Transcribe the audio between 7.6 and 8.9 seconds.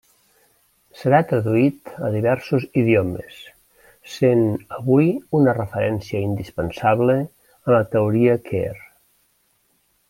la teoria queer.